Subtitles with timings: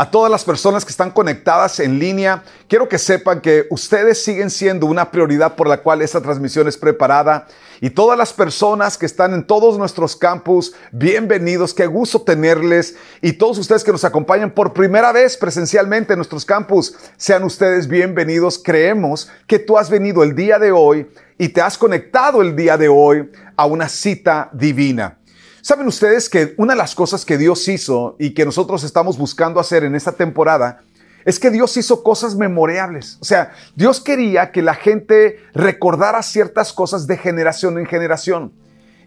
[0.00, 4.48] A todas las personas que están conectadas en línea, quiero que sepan que ustedes siguen
[4.48, 7.46] siendo una prioridad por la cual esta transmisión es preparada.
[7.82, 12.96] Y todas las personas que están en todos nuestros campus, bienvenidos, qué gusto tenerles.
[13.20, 17.86] Y todos ustedes que nos acompañan por primera vez presencialmente en nuestros campus, sean ustedes
[17.86, 18.58] bienvenidos.
[18.58, 22.78] Creemos que tú has venido el día de hoy y te has conectado el día
[22.78, 25.19] de hoy a una cita divina.
[25.62, 29.60] ¿Saben ustedes que una de las cosas que Dios hizo y que nosotros estamos buscando
[29.60, 30.82] hacer en esta temporada
[31.24, 33.18] es que Dios hizo cosas memorables?
[33.20, 38.52] O sea, Dios quería que la gente recordara ciertas cosas de generación en generación.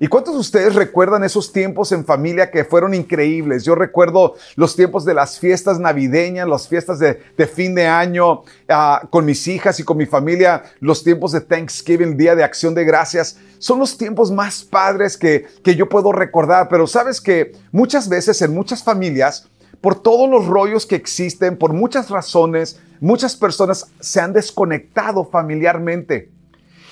[0.03, 3.63] ¿Y cuántos de ustedes recuerdan esos tiempos en familia que fueron increíbles?
[3.63, 7.15] Yo recuerdo los tiempos de las fiestas navideñas, las fiestas de,
[7.47, 12.17] fin de año uh, con mis hijas y con mi familia, los tiempos de Thanksgiving,
[12.17, 13.37] Día de Acción de Gracias.
[13.59, 18.41] Son los tiempos más padres que, que yo puedo recordar, pero sabes que muchas veces
[18.41, 19.47] en muchas familias,
[19.79, 26.29] por todos los rollos que existen, por muchas razones, muchas personas se han desconectado familiarmente.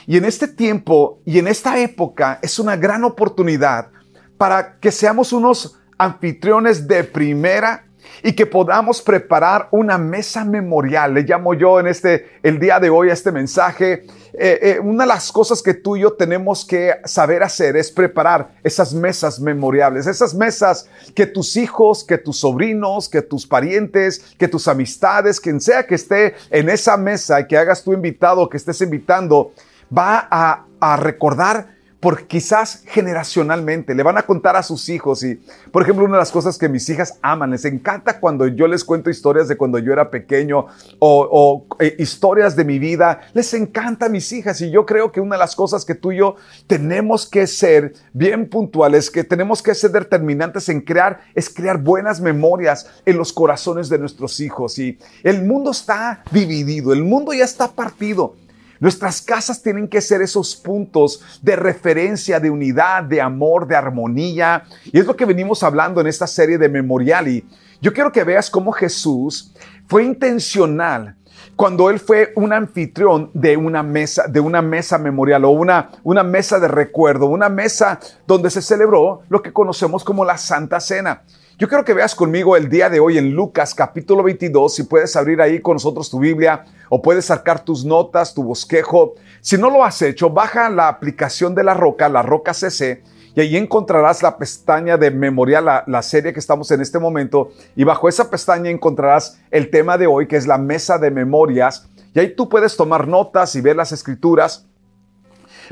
[0.08, 3.90] Y en este tiempo y en esta época es una gran oportunidad
[4.38, 7.86] para que seamos unos anfitriones de primera
[8.24, 11.14] y que podamos preparar una mesa memorial.
[11.14, 14.06] Le llamo yo en este, el día de hoy a este mensaje.
[14.34, 17.92] Eh, eh, una de las cosas que tú y yo tenemos que saber hacer es
[17.92, 24.20] preparar esas mesas memoriales, esas mesas que tus hijos, que tus sobrinos, que tus parientes,
[24.38, 28.48] que tus amistades, quien sea que esté en esa mesa y que hagas tu invitado,
[28.50, 29.54] que estés invitando,
[29.96, 35.40] va a, recordar por quizás generacionalmente, le van a contar a sus hijos y,
[35.72, 38.84] por ejemplo, una de las cosas que mis hijas aman, les encanta cuando yo les
[38.84, 40.66] cuento historias de cuando yo era pequeño
[40.98, 45.22] o, eh, historias de mi vida, les encanta a mis hijas y yo creo que
[45.22, 49.62] una de las cosas que tú y yo tenemos que ser bien puntuales, que tenemos
[49.62, 54.80] que ser determinantes en crear, es crear buenas memorias en los corazones de nuestros hijos.
[54.80, 58.38] Y el mundo está dividido, el mundo ya está partido.
[58.82, 64.64] Nuestras casas tienen que ser esos puntos de referencia, de unidad, de amor, de armonía.
[64.86, 67.28] Y es lo que venimos hablando en esta serie de Memorial.
[67.28, 67.46] Y
[67.80, 69.54] yo quiero que veas cómo Jesús
[69.88, 71.16] fue intencional
[71.56, 76.24] cuando él fue un anfitrión de una mesa, de una mesa memorial o una, una
[76.24, 81.22] mesa de recuerdo, una mesa donde se celebró lo que conocemos como la Santa Cena.
[81.58, 85.16] Yo quiero que veas conmigo el día de hoy en Lucas capítulo 22, si puedes
[85.16, 89.16] abrir ahí con nosotros tu Biblia o puedes sacar tus notas, tu bosquejo.
[89.42, 93.04] Si no lo has hecho, baja la aplicación de la roca, la roca CC,
[93.36, 97.52] y ahí encontrarás la pestaña de memorial, la, la, serie que estamos en este momento,
[97.76, 101.88] y bajo esa pestaña encontrarás el tema de hoy, que es la mesa de memorias,
[102.14, 104.66] y ahí tú puedes tomar notas y ver las escrituras.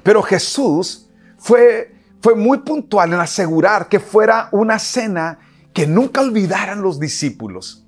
[0.03, 5.39] Pero Jesús fue, fue muy puntual en asegurar que fuera una cena
[5.73, 7.85] que nunca olvidaran los discípulos.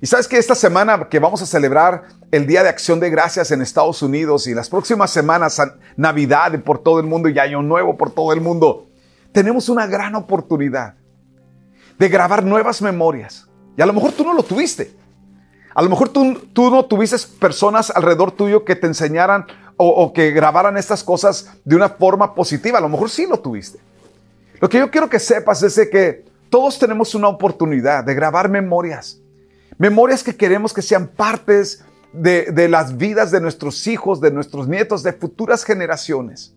[0.00, 3.52] Y sabes que esta semana que vamos a celebrar el Día de Acción de Gracias
[3.52, 5.62] en Estados Unidos y las próximas semanas,
[5.96, 8.88] Navidad por todo el mundo y Año Nuevo por todo el mundo,
[9.30, 10.94] tenemos una gran oportunidad
[11.98, 13.46] de grabar nuevas memorias.
[13.76, 14.92] Y a lo mejor tú no lo tuviste.
[15.74, 19.46] A lo mejor tú, tú no tuviste personas alrededor tuyo que te enseñaran
[19.76, 22.78] o, que grabaran estas cosas de una forma positiva.
[22.78, 23.78] A lo mejor sí lo tuviste.
[24.60, 29.18] Lo que yo quiero que sepas es que todos tenemos una oportunidad de grabar memorias.
[29.78, 31.82] Memorias que queremos que sean partes
[32.12, 36.54] de, las vidas de nuestros hijos, de nuestros nietos, de futuras generaciones.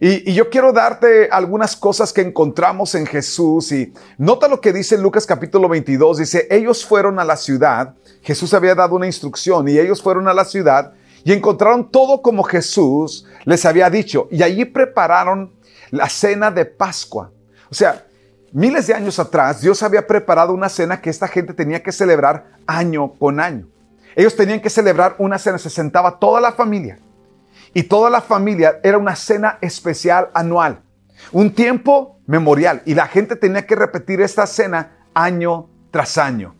[0.00, 4.72] Y, y, yo quiero darte algunas cosas que encontramos en Jesús y nota lo que
[4.72, 6.18] dice Lucas capítulo 22.
[6.18, 10.34] Dice, ellos fueron a la ciudad, Jesús había dado una instrucción y ellos fueron a
[10.34, 15.52] la ciudad y encontraron todo como Jesús les había dicho y allí prepararon
[15.92, 17.30] la cena de Pascua.
[17.70, 18.04] O sea,
[18.54, 22.58] Miles de años atrás, Dios había preparado una cena que esta gente tenía que celebrar
[22.66, 23.66] año con año.
[24.14, 26.98] Ellos tenían que celebrar una cena, se sentaba toda la familia.
[27.72, 30.82] Y toda la familia era una cena especial anual,
[31.32, 32.82] un tiempo memorial.
[32.84, 36.54] Y la gente tenía que repetir esta cena año tras año.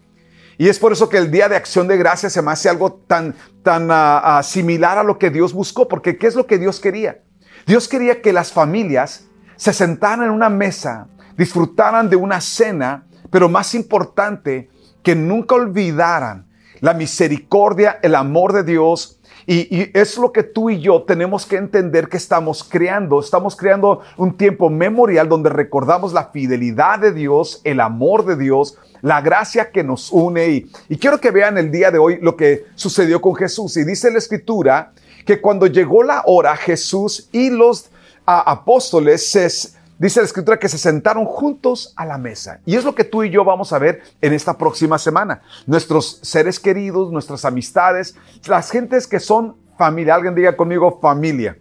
[0.57, 2.95] Y es por eso que el Día de Acción de Gracias se me hace algo
[3.07, 6.57] tan, tan uh, uh, similar a lo que Dios buscó, porque ¿qué es lo que
[6.57, 7.23] Dios quería?
[7.67, 13.49] Dios quería que las familias se sentaran en una mesa disfrutaran de una cena, pero
[13.49, 14.71] más importante,
[15.03, 16.47] que nunca olvidaran
[16.81, 19.19] la misericordia, el amor de Dios.
[19.47, 23.21] Y, es lo que tú y yo tenemos que entender que estamos creando.
[23.21, 28.79] Estamos creando un tiempo memorial donde recordamos la fidelidad de Dios, el amor de Dios,
[29.01, 30.49] la gracia que nos une.
[30.49, 33.77] Y, y quiero que vean el día de hoy lo que sucedió con Jesús.
[33.77, 34.93] Y dice la escritura
[35.25, 37.91] que cuando llegó la hora, Jesús y los
[38.25, 39.49] apóstoles se
[39.99, 42.61] dice la escritura que se sentaron juntos a la mesa.
[42.67, 45.43] Y es lo que tú y yo vamos a ver en esta próxima semana.
[45.67, 48.17] Nuestros seres queridos, nuestras amistades,
[48.47, 50.15] las gentes que son familia.
[50.15, 51.57] Alguien diga conmigo familia.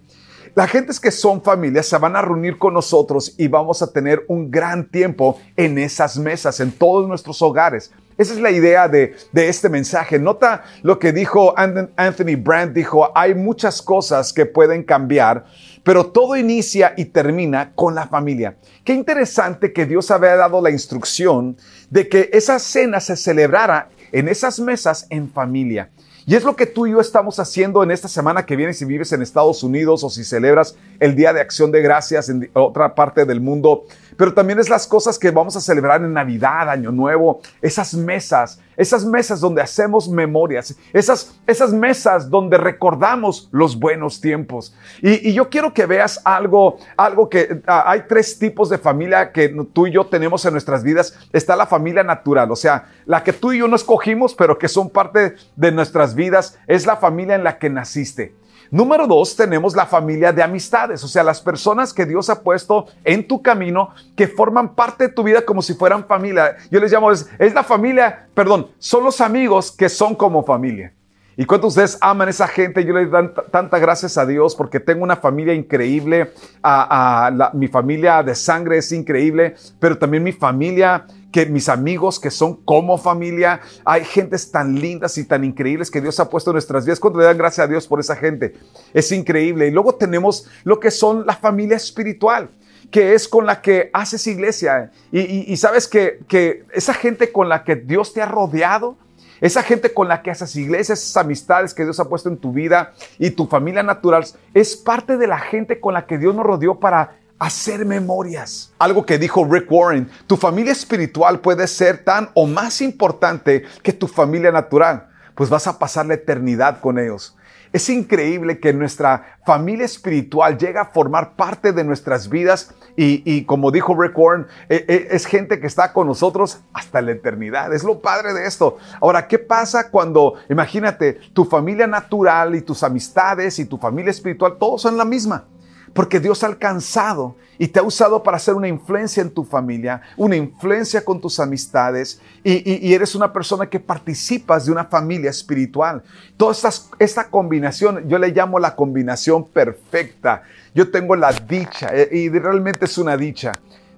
[0.53, 4.25] Las gentes que son familia se van a reunir con nosotros y vamos a tener
[4.27, 7.91] un gran tiempo en esas mesas, en todos nuestros hogares.
[8.21, 10.19] Esa es la idea de, de, este mensaje.
[10.19, 15.45] Nota lo que dijo Anthony Brandt, dijo, hay muchas cosas que pueden cambiar,
[15.83, 18.57] pero todo inicia y termina con la familia.
[18.83, 21.57] Qué interesante que Dios había dado la instrucción
[21.89, 25.89] de que esa cena se celebrara en esas mesas en familia.
[26.27, 28.85] Y es lo que tú y yo estamos haciendo en esta semana que viene si
[28.85, 32.93] vives en Estados Unidos o si celebras el Día de Acción de Gracias en otra
[32.93, 33.85] parte del mundo
[34.17, 38.59] pero también es las cosas que vamos a celebrar en Navidad, Año Nuevo, esas mesas,
[38.77, 44.75] esas mesas donde hacemos memorias, esas, esas mesas donde recordamos los buenos tiempos.
[45.01, 49.49] Y, yo quiero que veas algo, algo que ah, hay tres tipos de familia que
[49.73, 51.17] tú y yo tenemos en nuestras vidas.
[51.31, 54.67] Está la familia natural, o sea, la que tú y yo no escogimos, pero que
[54.67, 58.40] son parte de nuestras vidas, es la familia en la que naciste.
[58.71, 62.85] Número dos, tenemos la familia de amistades, o sea, las personas que Dios ha puesto
[63.03, 66.55] en tu camino que forman parte de tu vida como si fueran familia.
[66.71, 70.93] Yo les llamo, es, la familia, perdón, son los amigos que son como familia.
[71.35, 72.85] ¿Y cuántos de ustedes aman a esa gente?
[72.85, 76.31] Yo les doy tantas gracias a Dios porque tengo una familia increíble.
[76.63, 82.29] A, mi familia de sangre es increíble, pero también mi familia que mis amigos que
[82.29, 86.55] son como familia, hay gentes tan lindas y tan increíbles que Dios ha puesto en
[86.55, 86.99] nuestras vidas.
[86.99, 88.53] Cuando le dan gracias a Dios por esa gente,
[88.93, 89.67] es increíble.
[89.67, 92.49] Y luego tenemos lo que son la familia espiritual
[92.91, 94.91] que es con la que haces iglesia.
[95.13, 98.97] Y, sabes que, que esa gente con la que Dios te ha rodeado,
[99.39, 102.51] esa gente con la que haces iglesia, esas amistades que Dios ha puesto en tu
[102.51, 106.45] vida y tu familia natural, es parte de la gente con la que Dios nos
[106.45, 108.71] rodeó para hacer memorias.
[108.77, 113.93] Algo que dijo Rick Warren, tu familia espiritual puede ser tan o más importante que
[113.93, 117.35] tu familia natural, pues vas a pasar la eternidad con ellos.
[117.73, 123.71] Es increíble que nuestra familia espiritual llega a formar parte de nuestras vidas y, como
[123.71, 127.73] dijo Rick Warren, e, e, es gente que está con nosotros hasta la eternidad.
[127.73, 128.77] Es lo padre de esto.
[128.99, 134.57] Ahora, ¿qué pasa cuando, imagínate, tu familia natural y tus amistades y tu familia espiritual,
[134.59, 135.47] todos son la misma?
[135.93, 140.01] Porque Dios ha alcanzado y te ha usado para hacer una influencia en tu familia,
[140.17, 146.01] una influencia con tus amistades y, eres una persona que participas de una familia espiritual.
[146.37, 146.55] Toda
[146.97, 150.43] esta, combinación, yo le llamo la combinación perfecta.
[150.73, 153.51] Yo tengo la dicha eh, y realmente es una dicha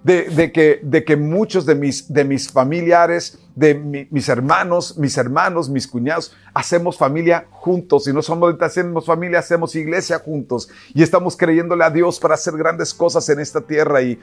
[0.03, 5.69] de, que, de que muchos de mis, de mis familiares, de mis hermanos, mis hermanos,
[5.69, 8.07] mis cuñados, hacemos familia juntos.
[8.07, 10.69] Y no somos hacemos familia, hacemos iglesia juntos.
[10.93, 14.01] Y estamos creyéndole a Dios para hacer grandes cosas en esta tierra.
[14.01, 14.19] Y,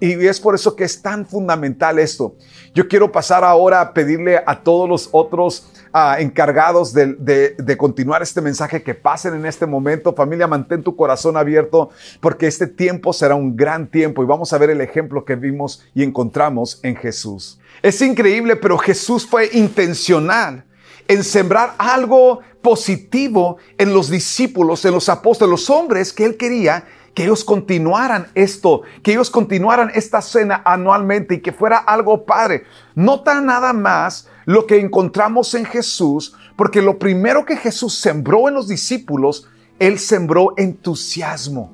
[0.00, 2.34] es por eso que es tan fundamental esto.
[2.74, 5.70] Yo quiero pasar ahora a pedirle a todos los otros
[6.18, 10.14] encargados de, de, continuar este mensaje que pasen en este momento.
[10.14, 14.58] Familia, mantén tu corazón abierto porque este tiempo será un gran tiempo y vamos a
[14.58, 17.58] ver el ejemplo que vimos y encontramos en Jesús.
[17.82, 20.64] Es increíble, pero Jesús fue intencional
[21.08, 26.84] en sembrar algo positivo en los discípulos, en los apóstoles, los hombres que él quería
[27.14, 32.64] que ellos continuaran esto, que ellos continuaran esta cena anualmente y que fuera algo padre.
[32.94, 38.54] Nota nada más lo que encontramos en Jesús, porque lo primero que Jesús sembró en
[38.54, 39.48] los discípulos,
[39.78, 41.72] Él sembró entusiasmo.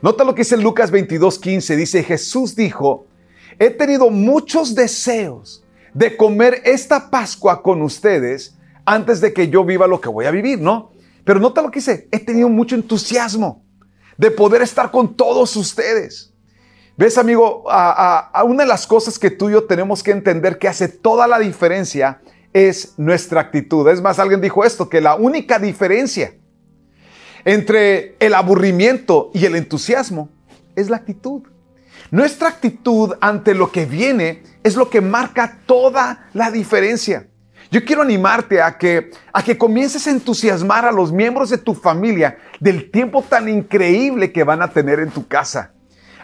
[0.00, 3.06] Nota lo que dice Lucas 22:15, dice, Jesús dijo,
[3.58, 9.86] he tenido muchos deseos de comer esta Pascua con ustedes antes de que yo viva
[9.86, 10.92] lo que voy a vivir, ¿no?
[11.24, 13.64] Pero nota lo que dice, he tenido mucho entusiasmo
[14.16, 16.32] de poder estar con todos ustedes.
[16.96, 17.64] ¿Ves, amigo?
[17.68, 21.26] A, una de las cosas que tú y yo tenemos que entender que hace toda
[21.26, 22.20] la diferencia
[22.52, 23.88] es nuestra actitud.
[23.88, 26.34] Es más, alguien dijo esto, que la única diferencia
[27.44, 30.30] entre el aburrimiento y el entusiasmo
[30.74, 31.42] es la actitud.
[32.10, 37.26] Nuestra actitud ante lo que viene es lo que marca toda la diferencia.
[37.70, 41.74] Yo quiero animarte a que, a que comiences a entusiasmar a los miembros de tu
[41.74, 45.72] familia del tiempo tan increíble que van a tener en tu casa.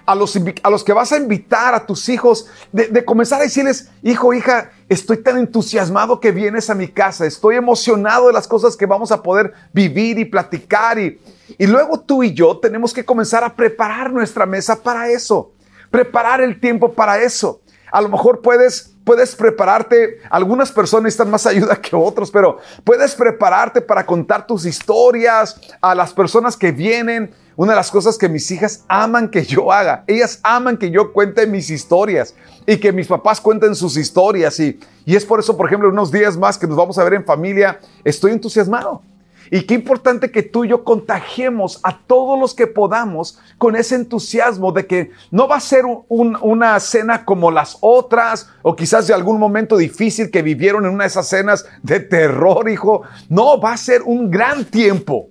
[0.07, 3.91] a los, a los que vas a invitar a tus hijos, de, comenzar a decirles,
[4.03, 8.77] hijo, hija, estoy tan entusiasmado que vienes a mi casa, estoy emocionado de las cosas
[8.77, 10.99] que vamos a poder vivir y platicar.
[10.99, 11.19] Y,
[11.59, 15.53] y luego tú y yo tenemos que comenzar a preparar nuestra mesa para eso,
[15.95, 17.61] preparar el tiempo para eso.
[17.93, 23.15] A lo mejor puedes puedes prepararte, algunas personas necesitan más ayuda que otros, pero puedes
[23.15, 27.33] prepararte para contar tus historias a las personas que vienen.
[27.55, 31.13] Una de las cosas que mis hijas aman que yo haga, ellas aman que yo
[31.13, 32.35] cuente mis historias
[32.67, 34.59] y que mis papás cuenten sus historias.
[34.59, 37.15] Y, y es por eso, por ejemplo, unos días más que nos vamos a ver
[37.15, 39.03] en familia, estoy entusiasmado
[39.51, 43.95] y qué importante que tú y yo contagiemos a todos los que podamos con ese
[43.95, 49.15] entusiasmo de que no va a ser una cena como las otras o quizás de
[49.15, 53.03] algún momento difícil que vivieron en una de esas cenas de terror, hijo.
[53.29, 55.29] No, va a ser un gran tiempo.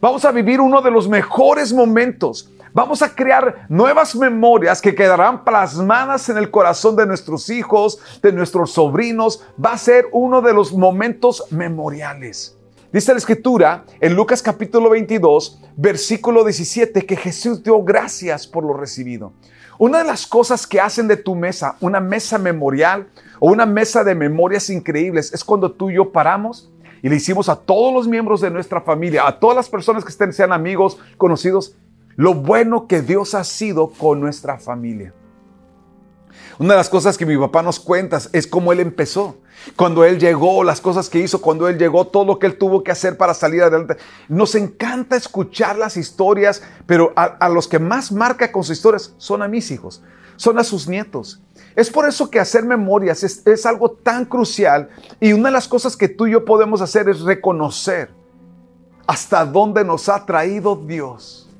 [0.00, 2.50] Vamos a vivir uno de los mejores momentos.
[2.72, 8.32] Vamos a crear nuevas memorias que quedarán plasmadas en el corazón de nuestros hijos, de
[8.32, 9.44] nuestros sobrinos.
[9.64, 12.58] Va a ser uno de los momentos memoriales.
[12.94, 18.72] Dice la escritura en Lucas capítulo 22, versículo 17, que Jesús dio gracias por lo
[18.72, 19.32] recibido.
[19.80, 23.08] Una de las cosas que hacen de tu mesa una mesa memorial
[23.40, 26.70] o una mesa de memorias increíbles es cuando tú y yo paramos
[27.02, 30.10] y le hicimos a todos los miembros de nuestra familia, a todas las personas que
[30.10, 31.74] estén, sean amigos, conocidos,
[32.14, 35.12] lo bueno que Dios ha sido con nuestra familia.
[36.58, 39.38] Una de las cosas que mi papá nos cuenta es cómo él empezó.
[39.76, 42.84] Cuando él llegó, las cosas que hizo, cuando él llegó, todo lo que él tuvo
[42.84, 43.96] que hacer para salir adelante.
[44.28, 49.42] Nos encanta escuchar las historias, pero a, los que más marca con sus historias son
[49.42, 50.02] a mis hijos,
[50.36, 51.40] son a sus nietos.
[51.74, 55.66] Es por eso que hacer memorias es, es algo tan crucial y una de las
[55.66, 58.10] cosas que tú y yo podemos hacer es reconocer
[59.08, 61.50] hasta dónde nos ha traído Dios.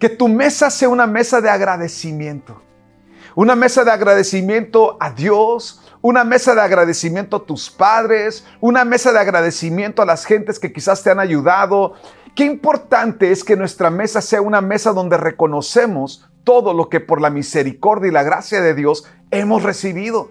[0.00, 2.62] Que tu mesa sea una mesa de agradecimiento
[3.34, 9.12] una mesa de agradecimiento a Dios, una mesa de agradecimiento a tus padres, una mesa
[9.12, 11.94] de agradecimiento a las gentes que quizás te han ayudado.
[12.34, 17.20] Qué importante es que nuestra mesa sea una mesa donde reconocemos todo lo que por
[17.20, 20.30] la misericordia y la gracia de Dios hemos recibido.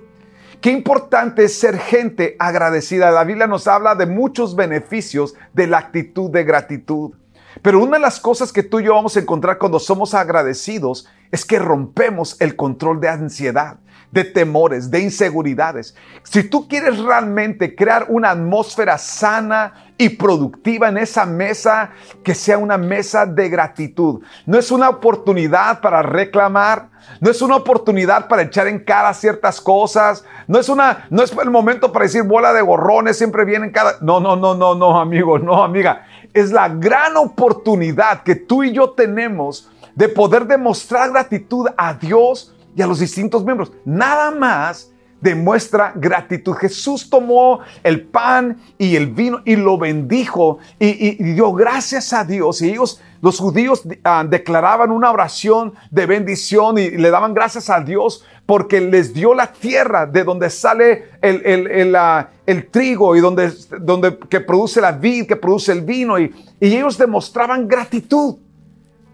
[0.62, 3.12] Qué importante es ser gente agradecida.
[3.12, 7.14] La Biblia nos habla de muchos beneficios de la actitud de gratitud.
[7.62, 11.08] Pero una de las cosas que tú y yo vamos a encontrar cuando somos agradecidos
[11.32, 13.78] es que rompemos el control de ansiedad,
[14.12, 15.96] de temores, de inseguridades.
[16.24, 21.92] Si tú quieres realmente crear una atmósfera sana y productiva en esa mesa,
[22.24, 24.22] que sea una mesa de gratitud.
[24.46, 29.60] No es una oportunidad para reclamar, no es una oportunidad para echar en cara ciertas
[29.60, 33.72] cosas, no es una no es el momento para decir bola de gorrones, siempre vienen
[33.72, 36.06] cada No, no, no, no, no, amigo, no, amiga.
[36.38, 42.56] Es la gran oportunidad que tú y yo tenemos de poder demostrar gratitud a Dios
[42.76, 43.72] y a los distintos miembros.
[43.84, 46.54] Nada más demuestra gratitud.
[46.54, 52.62] Jesús tomó el pan y el vino y lo bendijo y, dio gracias a Dios.
[52.62, 57.82] Y ellos, los judíos, ah, declaraban una oración de bendición y le daban gracias a
[57.82, 62.30] Dios porque les dio la tierra de donde sale el, el, ah,
[62.72, 66.18] trigo y donde, donde que produce la vid, que produce el vino.
[66.20, 68.38] Y, y ellos demostraban gratitud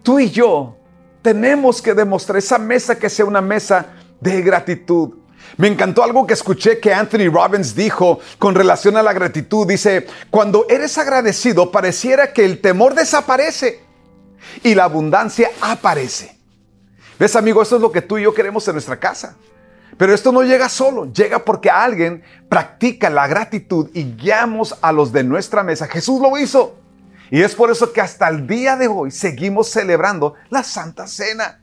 [0.04, 0.76] tú y yo
[1.22, 3.86] tenemos que demostrar esa mesa que sea una mesa
[4.20, 5.14] de gratitud.
[5.56, 9.66] Me encantó algo que escuché que Anthony Robbins dijo con relación a la gratitud.
[9.66, 13.80] Dice, cuando eres agradecido pareciera que el temor desaparece
[14.62, 16.36] y la abundancia aparece.
[17.18, 17.62] ¿Ves amigo?
[17.62, 19.36] Esto es lo que tú y yo queremos en nuestra casa.
[19.96, 25.12] Pero esto no llega solo, llega porque alguien practica la gratitud y guiamos a los
[25.12, 25.86] de nuestra mesa.
[25.86, 26.76] Jesús lo hizo.
[27.30, 31.60] Y es por eso que hasta el día de hoy seguimos celebrando la Santa Cena.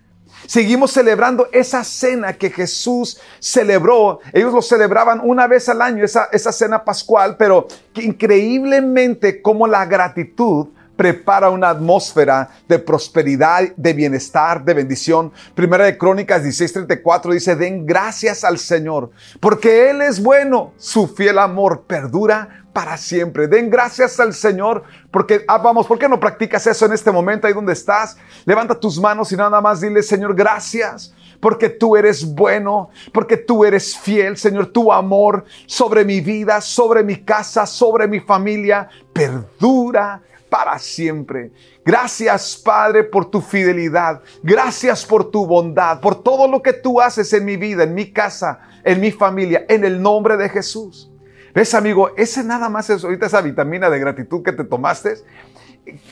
[0.47, 4.19] Seguimos celebrando esa cena que Jesús celebró.
[4.33, 9.85] Ellos lo celebraban una vez al año, esa, esa cena pascual, pero increíblemente como la
[9.85, 10.67] gratitud
[11.01, 15.31] prepara una atmósfera de prosperidad, de bienestar, de bendición.
[15.55, 21.39] Primera de Crónicas 16:34 dice, den gracias al Señor, porque Él es bueno, su fiel
[21.39, 23.47] amor perdura para siempre.
[23.47, 27.47] Den gracias al Señor, porque, ah, vamos, ¿por qué no practicas eso en este momento
[27.47, 28.17] ahí donde estás?
[28.45, 33.65] Levanta tus manos y nada más dile, Señor, gracias porque tú eres bueno, porque tú
[33.65, 40.21] eres fiel, Señor, tu amor sobre mi vida, sobre mi casa, sobre mi familia, perdura
[40.49, 41.51] para siempre.
[41.83, 44.21] Gracias, Padre, por tu fidelidad.
[44.43, 48.11] Gracias por tu bondad, por todo lo que tú haces en mi vida, en mi
[48.11, 51.10] casa, en mi familia, en el nombre de Jesús.
[51.53, 52.11] ¿Ves, amigo?
[52.15, 55.15] Ese nada más es ahorita esa vitamina de gratitud que te tomaste.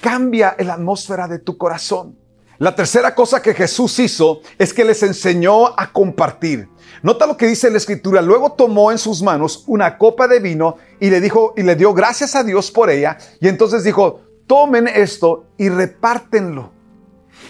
[0.01, 2.17] Cambia la atmósfera de tu corazón.
[2.57, 6.67] La tercera cosa que Jesús hizo es que les enseñó a compartir.
[7.01, 8.21] Nota lo que dice la escritura.
[8.21, 11.93] Luego tomó en sus manos una copa de vino y le dijo y le dio
[11.93, 13.17] gracias a Dios por ella.
[13.39, 16.73] Y entonces dijo, tomen esto y repártenlo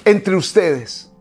[0.06, 1.12] entre ustedes.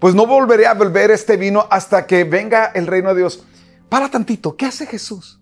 [0.00, 3.44] Pues no volveré a beber este vino hasta que venga el reino de Dios.
[3.88, 5.39] Para tantito, ¿qué hace Jesús?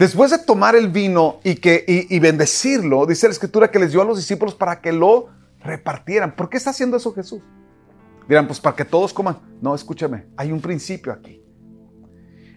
[0.00, 4.00] Después de tomar el vino y, que, y bendecirlo, dice la escritura que les dio
[4.00, 5.28] a los discípulos para que lo
[5.62, 6.34] repartieran.
[6.34, 7.42] ¿Por qué está haciendo eso Jesús?
[8.26, 9.36] Dirán, pues para que todos coman.
[9.60, 11.44] No, escúchame, hay un principio aquí.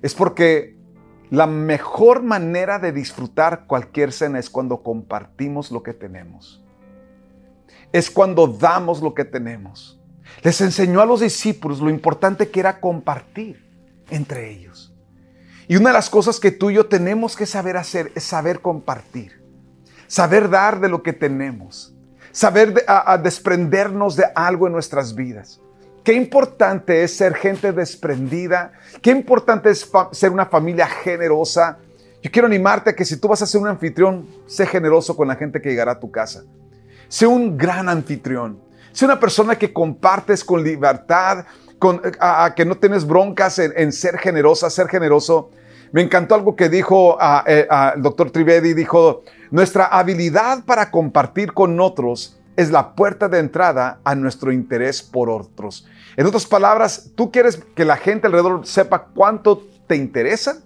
[0.01, 0.77] Es porque
[1.31, 6.63] la mejor manera de disfrutar cualquier cena es cuando compartimos lo que tenemos.
[7.91, 10.01] Es cuando damos lo que tenemos.
[10.43, 13.69] Les enseñó a los discípulos lo importante que era compartir
[14.09, 14.92] entre ellos.
[15.67, 18.61] Y una de las cosas que tú y yo tenemos que saber hacer es saber
[18.61, 19.41] compartir.
[20.07, 21.93] Saber dar de lo que tenemos
[22.33, 25.61] saber a, desprendernos de algo en nuestras vidas.
[26.03, 31.77] Qué importante es ser gente desprendida, qué importante es ser una familia generosa.
[32.21, 35.29] Yo quiero animarte a que si tú vas a ser un anfitrión, sé generoso con
[35.29, 36.43] la gente que llegará a tu casa.
[37.07, 38.59] Sé un gran anfitrión.
[38.91, 41.45] Sé una persona que compartes con libertad,
[42.19, 45.51] a, que no tienes broncas en, ser generosa, ser generoso.
[45.91, 51.79] Me encantó algo que dijo eh, el doctor Trivedi, dijo, nuestra habilidad para compartir con
[51.79, 55.87] otros es la puerta de entrada a nuestro interés por otros.
[56.17, 60.57] En otras palabras, ¿tú quieres que la gente alrededor sepa cuánto te interesa?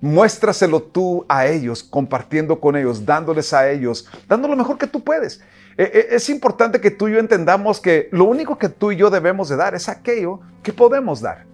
[0.00, 5.02] Muéstraselo tú a ellos, compartiendo con ellos, dándoles a ellos, dando lo mejor que tú
[5.02, 5.40] puedes.
[5.76, 8.96] E, e, es importante que tú y yo entendamos que lo único que tú y
[8.96, 11.46] yo debemos de dar es aquello que podemos dar.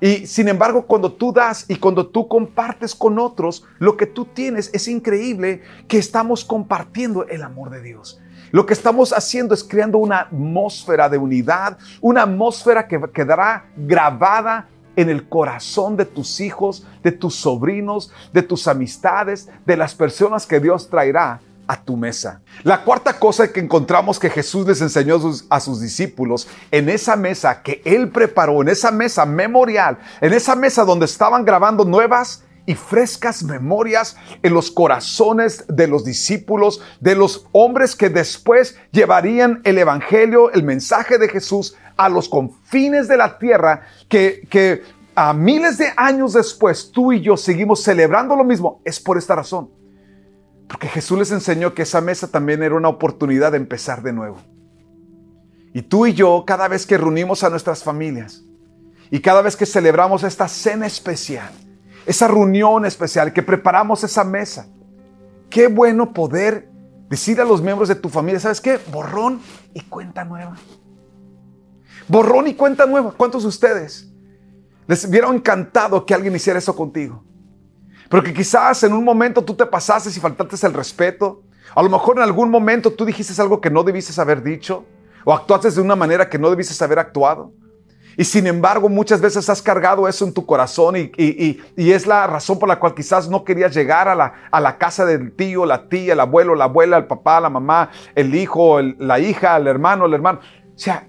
[0.00, 4.26] Y sin embargo, cuando tú das y cuando tú compartes con otros, lo que tú
[4.26, 8.20] tienes es increíble que estamos compartiendo el amor de Dios.
[8.50, 14.68] Lo que estamos haciendo es creando una atmósfera de unidad, una atmósfera que quedará grabada
[14.96, 20.46] en el corazón de tus hijos, de tus sobrinos, de tus amistades, de las personas
[20.46, 22.40] que Dios traerá a tu mesa.
[22.62, 25.18] La cuarta cosa que encontramos que Jesús les enseñó
[25.48, 30.54] a sus discípulos en esa mesa que Él preparó, en esa mesa memorial, en esa
[30.54, 37.14] mesa donde estaban grabando nuevas y frescas memorias en los corazones de los discípulos, de
[37.14, 43.16] los hombres que después llevarían el Evangelio, el mensaje de Jesús a los confines de
[43.16, 44.82] la tierra, que, que
[45.14, 48.80] a miles de años después tú y yo seguimos celebrando lo mismo.
[48.84, 49.70] Es por esta razón
[50.68, 54.38] porque Jesús les enseñó que esa mesa también era una oportunidad de empezar de nuevo.
[55.72, 58.42] Y tú y yo, cada vez que reunimos a nuestras familias
[59.10, 61.50] y cada vez que celebramos esta cena especial,
[62.06, 64.66] esa reunión especial, que preparamos esa mesa,
[65.50, 66.70] qué bueno poder
[67.08, 68.78] decir a los miembros de tu familia, ¿sabes qué?
[68.90, 69.40] Borrón
[69.74, 70.56] y cuenta nueva.
[72.08, 73.12] Borrón y cuenta nueva.
[73.16, 74.12] ¿Cuántos de ustedes
[74.86, 77.22] les hubiera encantado que alguien hiciera eso contigo?
[78.08, 81.42] Pero que quizás en un momento tú te pasaste y faltaste el respeto.
[81.74, 84.84] A lo mejor en algún momento tú dijiste algo que no debiste haber dicho.
[85.24, 87.52] O actuaste de una manera que no debiste haber actuado.
[88.16, 92.58] Y sin embargo, muchas veces has cargado eso en tu corazón y, es la razón
[92.58, 95.88] por la cual quizás no querías llegar a la, a la, casa del tío, la
[95.88, 100.06] tía, el abuelo, la abuela, el papá, la mamá, el hijo, la hija, el hermano,
[100.06, 100.38] el hermano.
[100.74, 101.08] O sea,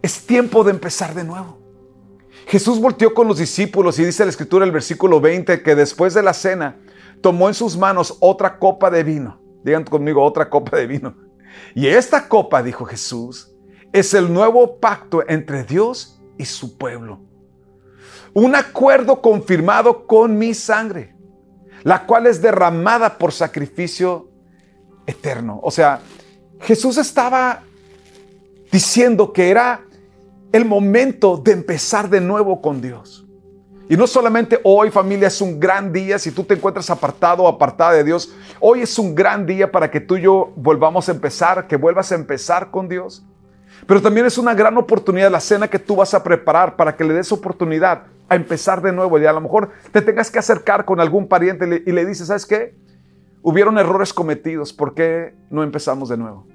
[0.00, 1.57] es tiempo de empezar de nuevo.
[2.48, 6.22] Jesús volteó con los discípulos y dice la escritura el versículo 20 que después de
[6.22, 6.76] la cena
[7.20, 9.38] tomó en sus manos otra copa de vino.
[9.62, 11.14] Digan conmigo, otra copa de vino.
[11.74, 13.52] Y esta copa, dijo Jesús,
[13.92, 17.20] es el nuevo pacto entre Dios y su pueblo.
[18.32, 21.14] Un acuerdo confirmado con mi sangre,
[21.82, 24.30] la cual es derramada por sacrificio
[25.06, 25.60] eterno.
[25.62, 26.00] O sea,
[26.60, 27.62] Jesús estaba
[28.72, 29.82] diciendo que era
[30.52, 33.26] el momento de empezar de nuevo con Dios.
[33.90, 37.48] Y no solamente hoy familia es un gran día, si tú te encuentras apartado o
[37.48, 41.12] apartada de Dios, hoy es un gran día para que tú y yo volvamos a
[41.12, 43.24] empezar, que vuelvas a empezar con Dios.
[43.86, 47.04] Pero también es una gran oportunidad la cena que tú vas a preparar para que
[47.04, 49.18] le des oportunidad a empezar de nuevo.
[49.18, 52.44] Y a lo mejor te tengas que acercar con algún pariente y le, dices, ¿sabes
[52.44, 52.74] qué?
[53.40, 56.46] Hubieron errores cometidos, ¿por qué no empezamos de nuevo?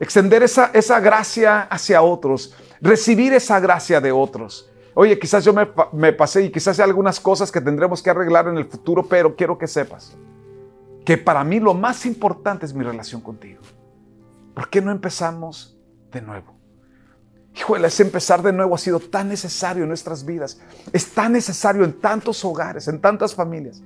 [0.00, 4.70] Extender esa, esa gracia hacia otros recibir esa gracia de otros.
[4.94, 5.52] Oye, quizás yo
[5.92, 9.36] me, pasé y quizás hay algunas cosas que tendremos que arreglar en el futuro, pero
[9.36, 10.16] quiero que sepas
[11.04, 13.60] que para mí lo más importante es mi relación contigo.
[14.54, 15.78] ¿Por qué no empezamos
[16.10, 16.56] de nuevo?
[17.54, 20.60] Híjole, ese empezar de nuevo ha sido tan necesario en nuestras vidas.
[20.92, 23.82] Es tan necesario en tantos hogares, en tantas familias.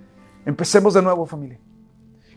[0.46, 1.58] Empecemos de nuevo, familia.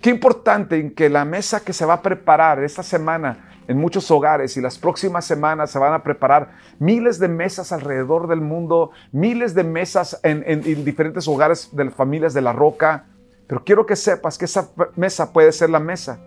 [0.03, 4.11] Qué importante en que la mesa que se va a preparar esta semana en muchos
[4.11, 8.91] hogares y las próximas semanas se van a preparar miles de mesas alrededor del mundo,
[9.13, 13.05] miles de mesas en, en diferentes hogares de familias de la roca.
[13.47, 16.19] Pero quiero que sepas que esa mesa puede ser la mesa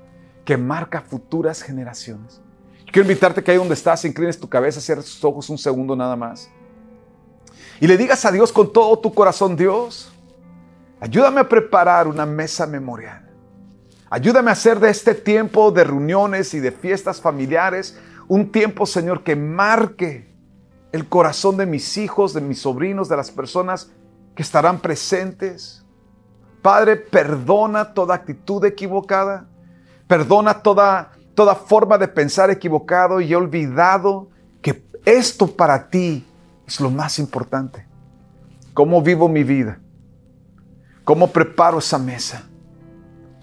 [0.47, 2.41] que marca futuras generaciones.
[2.87, 6.17] Quiero invitarte que ahí donde estás, inclines tu cabeza, cierres tus ojos un segundo nada
[6.17, 6.49] más.
[7.79, 10.11] Y le digas a Dios con todo tu corazón, Dios,
[10.99, 13.26] ayúdame a preparar una mesa memorial
[14.09, 19.23] Ayúdame a hacer de este tiempo de reuniones y de fiestas familiares un tiempo, Señor,
[19.23, 20.33] que marque
[20.93, 23.91] el corazón de mis hijos, de mis sobrinos, de las personas
[24.35, 25.85] que estarán presentes.
[26.63, 29.49] Padre, perdona toda actitud equivocada,
[30.07, 34.29] perdona toda, toda forma de pensar equivocado y olvidado
[34.63, 36.25] que esto para ti
[36.67, 37.87] es lo más importante.
[38.75, 39.81] ¿Cómo vivo mi vida?
[41.05, 42.49] ¿Cómo preparo esa mesa?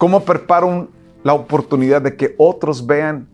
[0.03, 0.89] ¿Cómo preparo
[1.23, 3.25] la oportunidad de que otros vean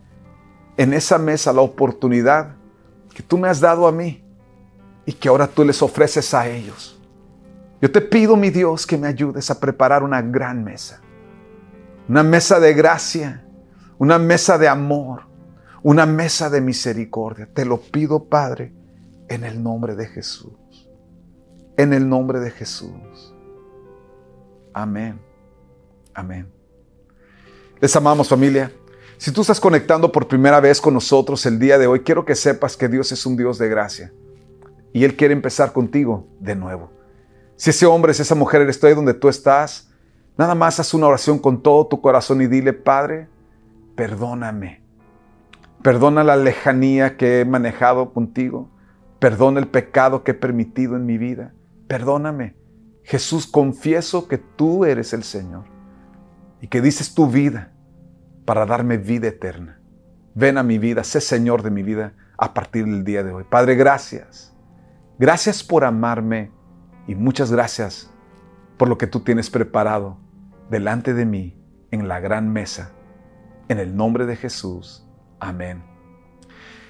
[0.77, 2.57] en esa mesa la oportunidad
[3.11, 4.23] que tú me has dado a mí
[5.03, 7.01] y que ahora tú les ofreces a ellos?
[7.81, 11.01] Yo te pido, mi Dios, que me ayudes a preparar una gran mesa.
[12.07, 13.43] Una mesa de gracia,
[13.97, 15.23] una mesa de amor,
[15.81, 17.49] una mesa de misericordia.
[17.51, 18.75] Te lo pido, Padre,
[19.27, 20.53] en el nombre de Jesús.
[21.77, 23.33] En el nombre de Jesús.
[24.71, 25.19] Amén.
[26.13, 26.58] Amén.
[27.81, 28.73] Les amamos familia.
[29.17, 32.35] Si tú estás conectando por primera vez con nosotros el día de hoy, quiero que
[32.35, 34.11] sepas que Dios es un Dios de gracia
[34.91, 36.91] y Él quiere empezar contigo de nuevo.
[37.55, 39.89] Si ese hombre, si esa mujer eres tú ahí donde tú estás,
[40.37, 43.29] nada más haz una oración con todo tu corazón y dile, Padre,
[43.95, 44.81] perdóname.
[45.81, 48.69] Perdona la lejanía que he manejado contigo.
[49.19, 51.53] Perdona el pecado que he permitido en mi vida.
[51.87, 52.55] Perdóname.
[53.03, 55.78] Jesús, confieso que tú eres el Señor
[56.61, 57.71] y que dices tu vida
[58.45, 59.79] para darme vida eterna.
[60.35, 63.43] Ven a mi vida, sé Señor de mi vida a partir del día de hoy.
[63.43, 64.55] Padre, gracias.
[65.17, 66.51] Gracias por amarme
[67.07, 68.09] y muchas gracias
[68.77, 70.17] por lo que tú tienes preparado
[70.69, 72.91] delante de mí en la gran mesa.
[73.67, 75.05] En el nombre de Jesús.
[75.39, 75.83] Amén.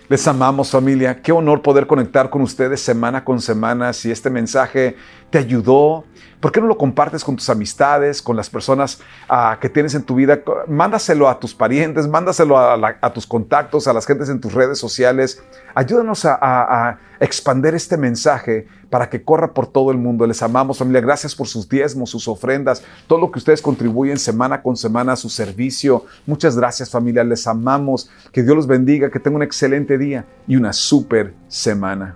[0.10, 1.21] Les amamos familia.
[1.21, 3.93] Qué honor poder conectar con ustedes semana con semana.
[3.93, 4.95] Si este mensaje
[5.30, 6.06] te ayudó,
[6.39, 10.04] ¿por qué no lo compartes con tus amistades, con las personas ah, que tienes en
[10.04, 10.42] tu vida?
[10.68, 15.42] Mándaselo a tus parientes, mándaselo a, tus contactos, a las gentes en tus redes sociales.
[15.76, 20.26] Ayúdanos a, a expander este mensaje para que corra por todo el mundo.
[20.26, 21.02] Les amamos, familia.
[21.02, 25.15] Gracias por sus diezmos, sus ofrendas, todo lo que ustedes contribuyen semana con semana a
[25.15, 26.06] su servicio.
[26.26, 27.24] Muchas gracias, familia.
[27.24, 28.10] Les amamos.
[28.32, 32.15] Que Dios los bendiga, que tengan un excelente día y una súper semana.